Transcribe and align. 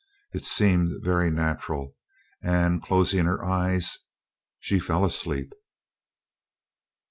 It 0.33 0.47
seemed 0.47 1.03
very 1.03 1.29
natural; 1.29 1.93
and 2.41 2.81
closing 2.81 3.25
her 3.25 3.45
eyes, 3.45 3.99
she 4.59 4.79
fell 4.79 5.05
asleep. 5.05 5.53